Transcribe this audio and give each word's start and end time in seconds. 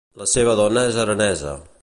La 0.21 0.27
seva 0.31 0.55
dona 0.61 0.87
és 0.93 0.99
aranesa. 1.05 1.57